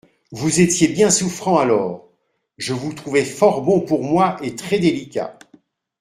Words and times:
Vous 0.31 0.59
étiez 0.61 0.87
bien 0.87 1.11
souffrant, 1.11 1.59
alors; 1.59 2.09
je 2.57 2.73
vous 2.73 2.91
trouvai 2.91 3.23
fort 3.23 3.61
bon 3.61 3.81
pour 3.81 4.03
moi 4.03 4.35
et 4.41 4.55
très-délicat. 4.55 5.37